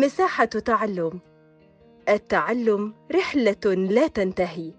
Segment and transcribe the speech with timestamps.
[0.00, 1.20] مساحة تعلم.
[2.08, 4.72] التعلم رحلة لا تنتهي.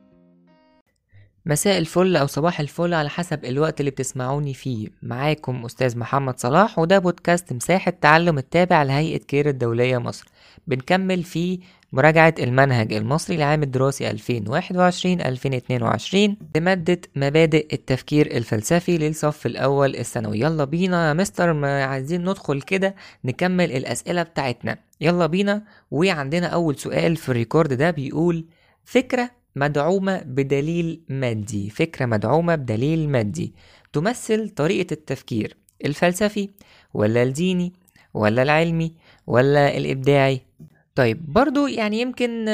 [1.46, 4.88] مساء الفل أو صباح الفل على حسب الوقت اللي بتسمعوني فيه.
[5.03, 10.27] معاكم أستاذ محمد صلاح وده بودكاست مساحة تعلم التابع لهيئة كير الدولية مصر.
[10.68, 11.59] بنكمل فيه
[11.93, 14.15] مراجعة المنهج المصري لعام الدراسي 2021-2022
[16.55, 20.39] لمادة مبادئ التفكير الفلسفي للصف الأول الثانوي.
[20.39, 22.95] يلا بينا يا مستر ما عايزين ندخل كده
[23.25, 24.86] نكمل الأسئلة بتاعتنا.
[25.02, 25.64] يلا بينا.
[25.92, 28.46] وعندنا أول سؤال في الريكورد ده بيقول
[28.86, 31.70] فكرة مدعومة بدليل مادي.
[31.70, 33.53] فكرة مدعومة بدليل مادي.
[33.94, 36.50] تمثل طريقة التفكير الفلسفي
[36.94, 37.73] ولا الديني
[38.14, 38.94] ولا العلمي
[39.28, 40.42] ولا الإبداعي؟
[40.95, 42.45] طيب برضو يعني يمكن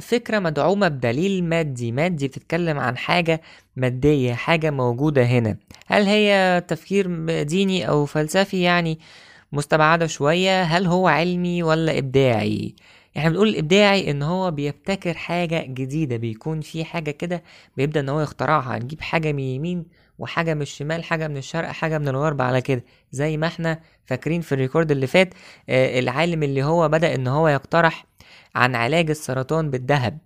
[0.00, 1.92] فكرة مدعومة بدليل مادي.
[1.92, 3.40] مادي بتتكلم عن حاجة
[3.76, 5.56] مادية حاجة موجودة هنا.
[5.86, 8.98] هل هي تفكير ديني أو فلسفي يعني؟
[9.52, 12.74] مستبعدة شوية هل هو علمي ولا إبداعي؟
[13.16, 17.42] إحنا بنقول الإبداعي إن هو بيبتكر حاجة جديدة بيكون في حاجة كده
[17.76, 19.84] بيبدأ إن هو يخترعها نجيب حاجة من يمين
[20.18, 22.84] وحاجة من الشمال حاجة من الشرق حاجة من الغرب على كده.
[23.12, 25.34] زي ما إحنا فاكرين في الريكورد اللي فات
[25.68, 28.06] آه العالم اللي هو بدأ إن هو يقترح
[28.54, 30.18] عن علاج السرطان بالذهب.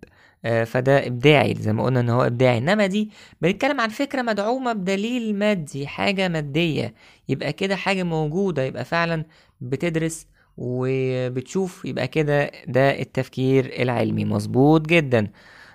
[0.45, 2.59] فده إبداعي زي ما قلنا إن هو إبداعي.
[2.59, 3.11] إنما دي
[3.43, 6.95] بنتكلم عن فكرة مدعومة بدليل مادي حاجة مادية.
[7.29, 9.25] يبقى كده حاجة موجودة يبقى فعلا
[9.61, 14.25] بتدرس وبتشوف يبقى كده ده التفكير العلمي.
[14.25, 15.31] مظبوط جدا.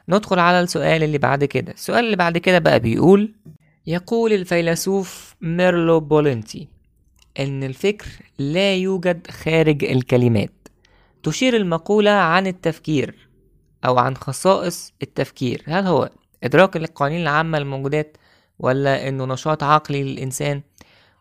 [0.09, 1.71] ندخل على السؤال اللي بعد كده.
[1.71, 3.33] السؤال اللي بعد كده بقى بيقول
[3.87, 6.67] يقول الفيلسوف ميرلو بولنتي
[7.39, 8.05] إن الفكر
[8.39, 10.51] لا يوجد خارج الكلمات.
[11.23, 13.28] تشير المقولة عن التفكير.
[13.85, 15.63] أو عن خصائص التفكير.
[15.67, 16.09] هل هو
[16.43, 18.17] إدراك القوانين العامة للموجودات
[18.59, 20.61] ولا إنه نشاط عقلي للإنسان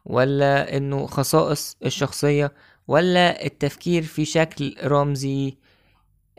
[0.04, 2.52] ولا إنه خصائص الشخصية
[2.88, 5.56] ولا التفكير في شكل رمزي؟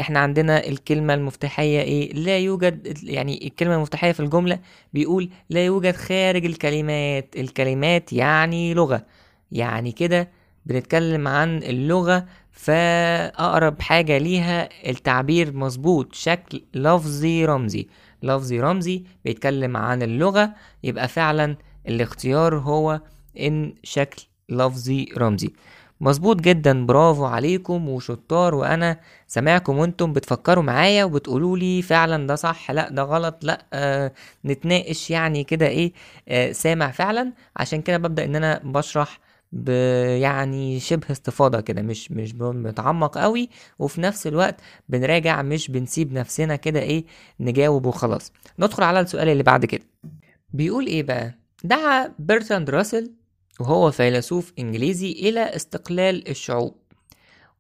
[0.01, 4.59] إحنا عندنا الكلمة المفتاحية إيه؟ لا يوجد يعني الكلمة المفتاحية في الجملة
[4.93, 7.35] بيقول لا يوجد خارج الكلمات.
[7.37, 9.05] الكلمات يعني لغة.
[9.51, 10.29] يعني كده
[10.69, 17.87] بنتكلم عن اللغة فأقرب حاجة ليها التعبير مظبوط شكل لفظي رمزي.
[18.23, 20.53] لفظي رمزي بيتكلم عن اللغة
[20.83, 21.55] يبقى فعلا
[21.87, 23.01] الاختيار هو
[23.39, 25.49] إن شكل لفظي رمزي.
[26.01, 32.71] مظبوط جدا برافو عليكم وشطار وأنا سامعكم وأنتم بتفكروا معايا وبتقولوا لي فعلا ده صح
[32.71, 34.11] لأ ده غلط لأ آه
[34.45, 35.93] نتناقش يعني كده إيه
[36.27, 37.33] آه سامع فعلا.
[37.57, 39.19] عشان كده ببدأ إن أنا بشرح
[40.19, 43.49] يعني شبه استفاضة كده مش مش بنتعمق قوي
[43.79, 47.05] وفي نفس الوقت بنراجع مش بنسيب نفسنا كده إيه
[47.39, 48.31] نجاوب وخلاص.
[48.59, 49.83] ندخل على السؤال اللي بعد كده.
[50.53, 53.11] بيقول إيه بقى؟ دعا برتراند راسل
[53.59, 56.75] وهو فيلسوف إنجليزي إلى استقلال الشعوب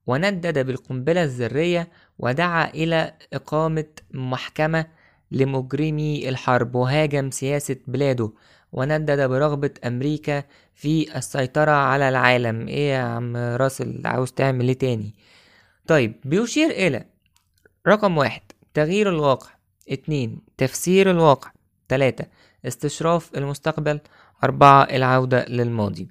[0.07, 1.87] وندد بالقنبلة الذرية
[2.19, 4.85] ودعا إلى إقامة محكمة
[5.31, 8.31] لمجرمي الحرب وهاجم سياسة بلاده
[8.71, 10.43] وندد برغبة أمريكا
[10.73, 12.67] في السيطرة على العالم.
[12.67, 15.15] إيه يا عم راسل عاوز تعمل إيه تاني؟
[15.87, 17.05] طيب بيشير إلى
[17.87, 18.41] رقم واحد
[18.73, 19.49] تغيير الواقع.
[19.89, 21.51] اتنين تفسير الواقع.
[21.87, 22.25] تلاتة
[22.67, 23.99] استشراف المستقبل.
[24.43, 26.07] أربعة العودة للماضي.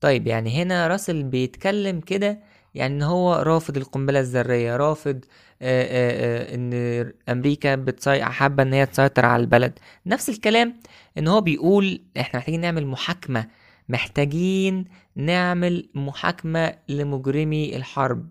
[0.00, 2.38] طيب يعني هنا راسل بيتكلم كده
[2.74, 5.24] يعني إن هو رافض القنبلة الذرية رافض
[5.62, 7.84] آآ آآ إن أمريكا.
[8.20, 9.78] حابة إن هي تسيطر على البلد.
[10.06, 10.80] نفس الكلام
[11.18, 13.46] إن هو بيقول إحنا محتاجين نعمل محاكمة
[13.88, 14.84] محتاجين
[15.16, 18.28] نعمل محاكمة لمجرمي الحرب.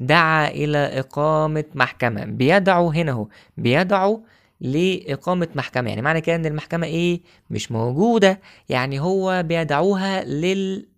[0.00, 2.24] دعا إلى إقامة محكمة.
[2.24, 4.24] بيدعو هنا هو بيدعو
[4.60, 5.88] لإقامة محكمة.
[5.88, 7.20] يعني معنى كده إن المحكمة إيه؟
[7.50, 8.40] مش موجودة.
[8.68, 10.88] يعني هو بيدعوها لل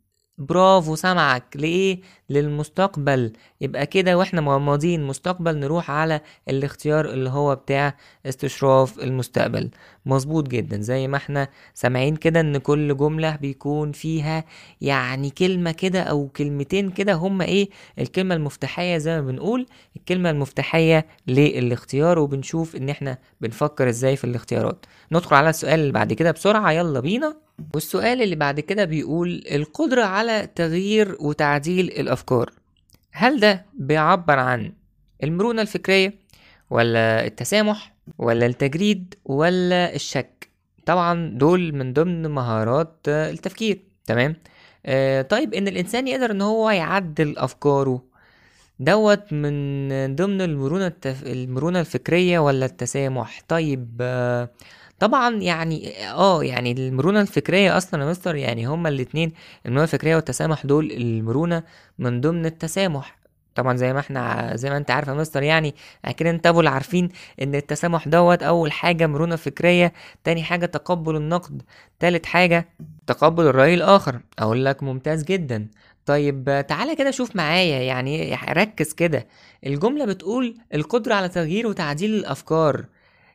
[0.41, 1.45] برافو سمعك.
[1.55, 3.33] لإيه؟ للمستقبل.
[3.61, 7.97] يبقى كده وإحنا مغمضين مستقبل نروح على الاختيار اللي هو بتاع
[8.27, 9.71] استشراف المستقبل.
[10.07, 10.81] مظبوط جدا.
[10.81, 14.45] زي ما إحنا سامعين كده إن كل جملة بيكون فيها
[14.81, 17.69] يعني كلمة كده أو كلمتين كده هما إيه؟
[17.99, 19.67] الكلمة المفتاحية زي ما بنقول
[19.97, 24.87] الكلمة المفتاحية للاختيار وبنشوف إن إحنا بنفكر إزاي في الاختيارات.
[25.13, 26.73] ندخل على السؤال اللي بعد كده بسرعة.
[26.73, 27.37] يلا بينا.
[27.75, 32.51] والسؤال اللي بعد كده بيقول القدرة على تغيير وتعديل الأفكار
[33.13, 34.73] هل ده بيعبر عن
[35.25, 36.15] المرونة الفكرية
[36.71, 40.49] ولا التسامح؟ ولا التجريد ولا الشك.
[40.87, 43.79] طبعا دول من ضمن مهارات التفكير.
[44.07, 44.37] تمام؟
[44.87, 48.03] آه طيب إن الإنسان يقدر إن هو يعدل أفكاره
[48.81, 51.23] دوت من ضمن المرونة التف...
[51.27, 54.49] المرونة الفكرية ولا التسامح؟ طيب آه
[54.99, 59.33] طبعا يعني آه يعني المرونة الفكرية أصلا يا مستر يعني هما الاتنين
[59.67, 61.63] المرونة الفكرية والتسامح دول المرونة
[61.99, 63.20] من ضمن التسامح.
[63.55, 65.75] طبعا زي ما إحنا زي ما انت عارف يا مستر يعني
[66.05, 67.09] أكيد انت ابو عارفين
[67.43, 69.93] ان التسامح دوت اول حاجة مرونة فكرية
[70.25, 71.63] تاني حاجة تقبل النقد
[72.01, 72.69] تالت حاجة
[73.07, 74.21] تقبل الرأي الآخر.
[74.39, 75.69] أقول لك ممتاز جدا.
[76.07, 79.27] طيب تعالى كده شوف معايا يعني ركز كده.
[79.67, 82.85] الجملة بتقول القدرة على تغيير وتعديل الأفكار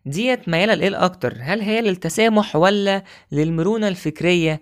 [0.06, 4.62] ديت ميالة لإيه أكتر هل هي للتسامح ولا للمرونة الفكرية؟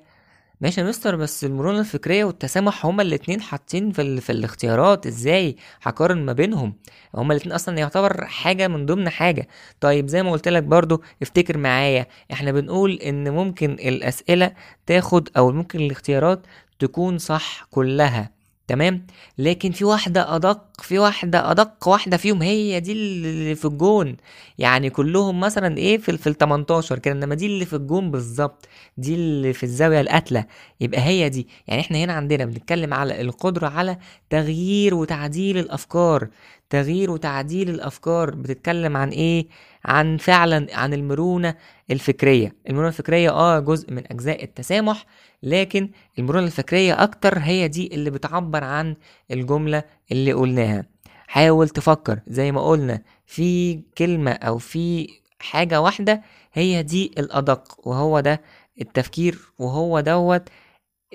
[0.64, 4.22] ماشي يا مستر بس المرونة الفكرية والتسامح هما الاتنين حاطين في, ال...
[4.22, 5.08] في الاختيارات.
[5.08, 6.74] إزاي هقارن ما بينهم؟
[7.16, 9.48] هما الاتنين أصلا يعتبر حاجة من ضمن حاجة.
[9.82, 14.54] طيب زي ما قلت لك برضو افتكر معايا إحنا بنقول إن ممكن الأسئلة
[14.86, 16.46] تاخد أو ممكن الاختيارات
[16.80, 18.32] تكون صح كلها.
[18.68, 19.06] تمام؟
[19.38, 24.18] لكن في واحدة أدق في واحدة أدق واحدة فيهم هي دي اللي في الجون.
[24.58, 28.68] يعني كلهم مثلا إيه في في ال 18 كده إنما دي اللي في الجون بالظبط
[28.98, 30.46] دي اللي في الزاوية القاتلة
[30.82, 31.48] يبقى هي دي.
[31.68, 33.98] يعني إحنا هنا عندنا بنتكلم على القدرة على
[34.30, 36.28] تغيير وتعديل الأفكار.
[36.74, 39.48] تغيير وتعديل الأفكار بتتكلم عن إيه؟
[39.86, 41.56] عن فعلا عن المرونة
[41.92, 42.56] الفكرية.
[42.70, 45.06] المرونة الفكرية آه جزء من أجزاء التسامح
[45.44, 45.90] لكن
[46.20, 48.96] المرونة الفكرية أكتر هي دي اللي بتعبر عن
[49.32, 50.86] الجملة اللي قلناها.
[51.28, 55.08] حاول تفكر زي ما قلنا في كلمة أو في
[55.40, 56.22] حاجة واحدة
[56.54, 58.42] هي دي الأدق وهو ده
[58.82, 60.50] التفكير وهو دوت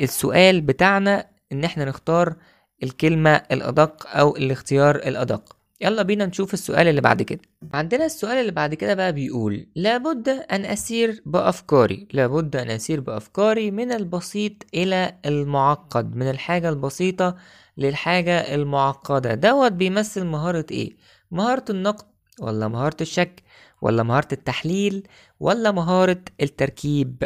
[0.00, 2.34] السؤال بتاعنا إن إحنا نختار
[2.82, 5.56] الكلمة الأدق أو الاختيار الأدق.
[5.80, 7.40] يلا بينا نشوف السؤال اللي بعد كده.
[7.74, 12.08] عندنا السؤال اللي بعد كده بقى بيقول لابد أن أسير بأفكاري.
[12.12, 17.36] لابد أن أسير بأفكاري من البسيط إلى المعقد من الحاجة البسيطة
[17.76, 19.34] للحاجة المعقدة.
[19.34, 20.96] دوت بيمثل مهارة إيه؟
[21.30, 22.06] مهارة النقد
[22.40, 23.42] ولا مهارة الشك
[23.82, 25.06] ولا مهارة التحليل
[25.40, 27.24] ولا مهارة التركيب؟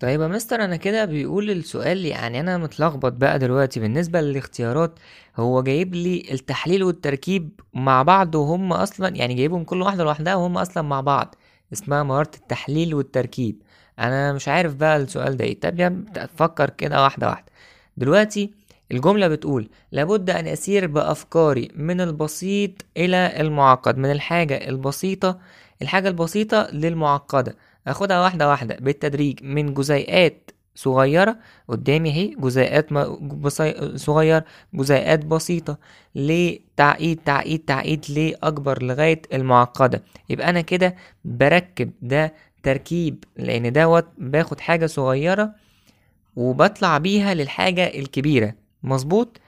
[0.00, 3.80] طيب يا مستر أنا كده بيقول السؤال يعني أنا متلخبط بقى دلوقتي.
[3.80, 4.98] بالنسبة للاختيارات
[5.36, 10.58] هو جايب لي التحليل والتركيب مع بعض وهم أصلا يعني جايبهم كل واحدة لوحدها وهم
[10.58, 11.34] أصلا مع بعض.
[11.72, 13.62] اسمها مهارة التحليل والتركيب.
[13.98, 15.60] أنا مش عارف بقى السؤال ده إيه.
[15.60, 16.04] طب يا
[16.36, 17.46] فكر كده واحدة واحدة.
[17.96, 18.52] دلوقتي
[18.92, 23.96] الجملة بتقول لابد أن أسير بأفكاري من البسيط إلى المعقد.
[23.98, 25.38] من الحاجة البسيطة
[25.82, 27.56] الحاجة البسيطة للمعقدة.
[27.86, 31.36] اخدها واحدة واحدة بالتدريج من جزيئات صغيرة
[31.68, 32.92] قدامي أهي جزيئات
[33.22, 33.98] بصي...
[33.98, 34.42] صغير
[34.74, 35.78] جزيئات بسيطة
[36.14, 40.02] لتعقيد تعقيد تعقيد لأكبر لغاية المعقدة.
[40.30, 45.54] يبقى أنا كده بركب ده تركيب لأن دوت باخد حاجة صغيرة
[46.36, 48.54] وبطلع بيها للحاجة الكبيرة.
[48.82, 49.40] مظبوط؟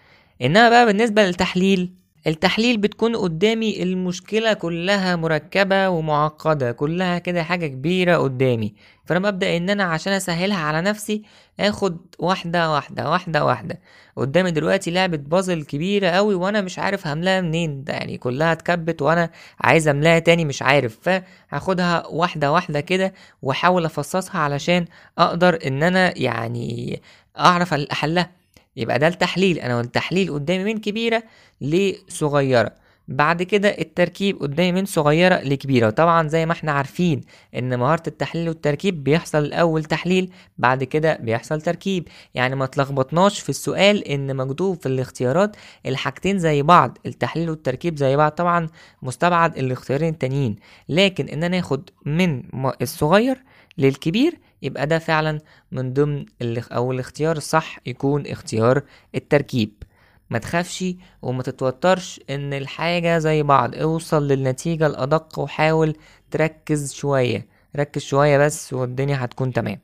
[0.43, 1.93] إنما بقى بالنسبة للتحليل
[2.27, 8.75] التحليل بتكون قدامي المشكلة كلها مركبة ومعقدة كلها كده حاجة كبيرة قدامي.
[9.07, 11.23] فانا ببدأ إن أنا عشان أسهلها على نفسي
[11.61, 13.81] آخد واحدة واحدة واحدة واحدة.
[14.17, 17.85] قدامي دلوقتي لعبة بازل كبيرة قوي وأنا مش عارف هملاها منين.
[17.85, 19.31] ده يعني كلها اتكبت وأنا
[19.61, 20.99] عايز أملاها تاني مش عارف.
[21.03, 24.85] فهاخدها واحدة واحدة كده وأحاول أفصصها علشان
[25.19, 27.03] أقدر إن أنا يعني
[27.39, 28.42] أعرف أحلها.
[28.77, 29.59] يبقى ده التحليل.
[29.59, 31.23] أنا التحليل قدامي من كبيرة
[31.61, 32.83] لصغيرة.
[33.09, 35.87] بعد كده التركيب قدامي من صغيرة لكبيرة.
[35.87, 37.21] وطبعا زي ما إحنا عارفين
[37.55, 42.09] إن مهارة التحليل والتركيب بيحصل الأول تحليل بعد كده بيحصل تركيب.
[42.35, 48.17] يعني ما تلخبطناش في السؤال إن مكتوب في الاختيارات الحاجتين زي بعض التحليل والتركيب زي
[48.17, 48.33] بعض.
[48.33, 48.69] طبعا
[49.03, 50.57] مستبعد الاختيارين التانيين.
[50.89, 52.43] لكن إن أنا آخد من
[52.83, 53.43] الصغير
[53.79, 55.41] للكبير يبقى ده فعلا
[55.73, 56.25] من ضمن
[56.73, 58.83] أو الاختيار الصح يكون اختيار
[59.15, 59.83] التركيب.
[60.31, 60.85] ما تخافش
[61.23, 65.97] وما تتوترش إن الحاجة زي بعض اوصل للنتيجة الأدق وحاول
[66.31, 67.47] تركز شوية.
[67.77, 69.79] ركز شوية بس والدنيا هتكون تمام.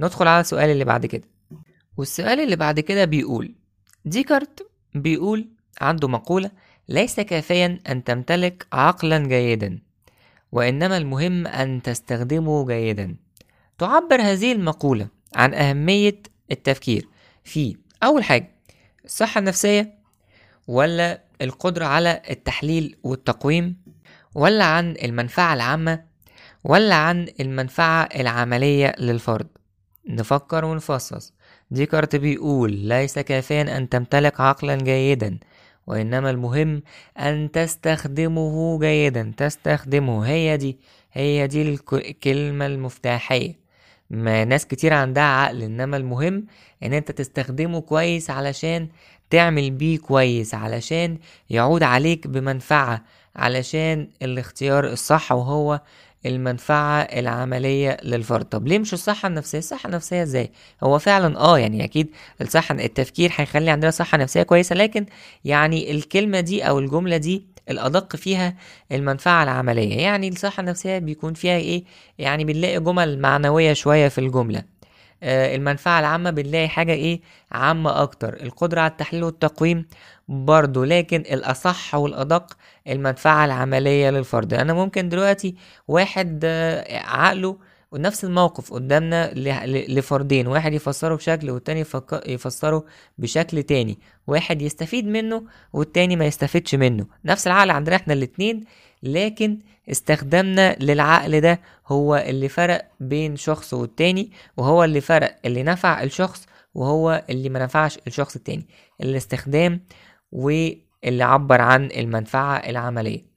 [0.00, 1.24] ندخل على السؤال اللي بعد كده.
[1.96, 3.54] والسؤال اللي بعد كده بيقول
[4.04, 5.48] ديكارت بيقول
[5.80, 6.50] عنده مقولة
[6.88, 9.78] ليس كافيا أن تمتلك عقلا جيدا
[10.52, 13.16] وإنما المهم أن تستخدمه جيدا.
[13.80, 17.08] تعبر هذه المقولة عن أهمية التفكير
[17.44, 18.50] في أول حاجة
[19.04, 19.94] الصحة النفسية
[20.68, 23.76] ولا القدرة على التحليل والتقويم
[24.34, 26.04] ولا عن المنفعة العامة
[26.64, 29.46] ولا عن المنفعة العملية للفرد؟
[30.08, 31.32] نفكر ونفصص.
[31.70, 35.38] ديكارت بيقول ليس كافيا أن تمتلك عقلا جيدا
[35.86, 36.82] وإنما المهم
[37.18, 39.32] أن تستخدمه جيدا.
[39.36, 40.78] تستخدمه هي دي
[41.12, 43.59] هي دي الكلمة المفتاحية.
[44.10, 46.46] ما ناس كتير عندها عقل إنما المهم
[46.82, 48.88] إن أنت تستخدمه كويس علشان
[49.30, 51.18] تعمل بيه كويس علشان
[51.50, 53.04] يعود عليك بمنفعة
[53.36, 55.80] علشان الاختيار الصح وهو
[56.26, 58.44] المنفعة العملية للفرد.
[58.44, 60.50] طب ليه مش الصحة النفسية؟ الصحة النفسية إزاي؟
[60.82, 65.06] هو فعلا آه يعني أكيد الصحة التفكير هيخلي عندنا صحة نفسية كويسة لكن
[65.44, 68.54] يعني الكلمة دي أو الجملة دي الأدق فيها
[68.92, 71.84] المنفعة العملية يعني الصحة النفسية بيكون فيها إيه؟
[72.18, 74.62] يعني بنلاقي جمل معنوية شوية في الجملة.
[75.22, 77.20] آه، المنفعة العامة بنلاقي حاجة إيه؟
[77.52, 78.34] عامة أكتر.
[78.42, 79.86] القدرة على التحليل والتقويم
[80.28, 82.56] برضو لكن الأصح والأدق
[82.88, 84.54] المنفعة العملية للفرد.
[84.54, 85.54] أنا ممكن دلوقتي
[85.88, 87.58] واحد آه، عقله
[87.92, 89.32] ونفس الموقف قدامنا
[89.88, 91.84] لفردين واحد يفسره بشكل والتاني
[92.26, 92.84] يفسره
[93.18, 95.42] بشكل تاني واحد يستفيد منه
[95.72, 98.64] والتاني ما يستفيدش منه نفس العقل عندنا إحنا الاتنين
[99.02, 99.58] لكن
[99.90, 106.46] استخدامنا للعقل ده هو اللي فرق بين شخص والتاني وهو اللي فرق اللي نفع الشخص
[106.74, 108.66] وهو اللي ما نفعش الشخص التاني
[109.00, 109.80] الاستخدام
[110.32, 113.29] واللي عبر عن المنفعة العملية.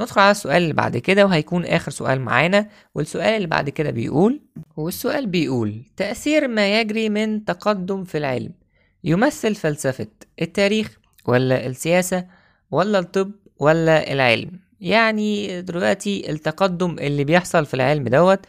[0.00, 4.40] ندخل على السؤال اللي بعد كده وهيكون آخر سؤال معانا والسؤال اللي بعد كده بيقول
[4.76, 8.52] والسؤال بيقول تأثير ما يجري من تقدم في العلم
[9.04, 10.06] يمثل فلسفة
[10.42, 12.26] التاريخ ولا السياسة
[12.70, 18.40] ولا الطب ولا العلم؟ يعني دلوقتي التقدم اللي بيحصل في العلم دوت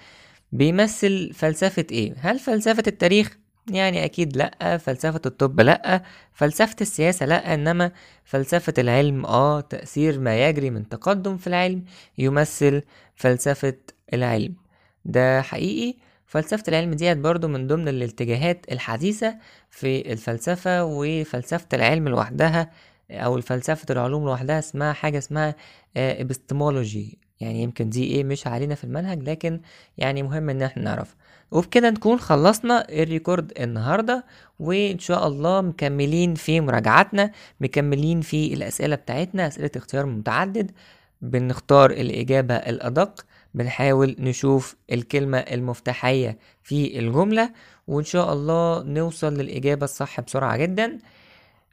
[0.51, 3.38] بيمثل فلسفة إيه؟ هل فلسفة التاريخ
[3.75, 7.92] يعني أكيد لأ فلسفة الطب لأ فلسفة السياسة لأ إنما
[8.24, 11.84] فلسفة العلم آه تأثير ما يجري من تقدم في العلم
[12.18, 12.82] يمثل
[13.16, 13.74] فلسفة
[14.13, 14.56] العلم.
[15.06, 15.98] ده حقيقي.
[16.25, 19.36] فلسفة العلم ديت برضو من ضمن الاتجاهات الحديثة
[19.70, 22.72] في الفلسفة وفلسفة العلم لوحدها
[23.12, 25.56] أو فلسفة العلوم لوحدها اسمها حاجة اسمها
[25.98, 29.62] ابستمولوجي يعني يمكن دي إيه مش علينا في المنهج لكن
[29.98, 31.16] يعني مهم إن إحنا نعرف
[31.51, 34.25] وبكده نكون خلصنا الريكورد النهاردة
[34.60, 37.31] وإن شاء الله مكملين في مراجعاتنا
[37.62, 40.72] مكملين في الأسئلة بتاعتنا أسئلة اختيار متعدد.
[41.22, 47.51] بنختار الإجابة الأدق بنحاول نشوف الكلمة المفتاحية في الجملة
[47.88, 51.00] وإن شاء الله نوصل للإجابة الصح بسرعة جدا.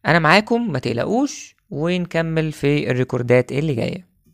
[0.06, 4.07] أنا معاكم ما تقلقوش ونكمل في الريكوردات اللي جاية.